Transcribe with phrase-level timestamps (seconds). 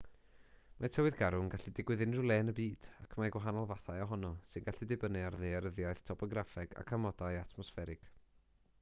[0.83, 4.01] mae tywydd garw yn gallu digwydd unrhyw le yn y byd ac mae gwahanol fathau
[4.07, 8.09] ohono sy'n gallu dibynnu ar ddaearyddiaeth topograffeg ac amodau atmosfferig